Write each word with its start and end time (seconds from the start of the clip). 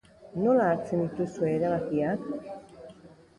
Nola 0.45 0.63
hartzen 0.69 1.03
dituzue 1.03 1.51
erabakiak? 1.59 2.25